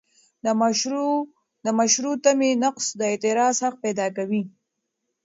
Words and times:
د 1.65 1.67
مشروع 1.79 2.15
تمې 2.23 2.51
نقض 2.63 2.85
د 2.99 3.01
اعتراض 3.11 3.55
حق 3.65 3.75
پیدا 3.85 4.07
کوي. 4.17 4.43